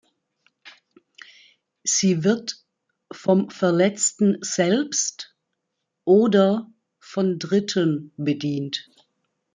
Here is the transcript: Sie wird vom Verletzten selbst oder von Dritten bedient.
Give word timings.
Sie 1.83 2.23
wird 2.23 2.65
vom 3.11 3.51
Verletzten 3.51 4.39
selbst 4.41 5.35
oder 6.05 6.73
von 6.97 7.37
Dritten 7.37 8.11
bedient. 8.17 8.89